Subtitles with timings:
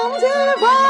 [0.00, 0.26] 去
[0.58, 0.89] 丰年，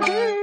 [0.00, 0.39] Thank you.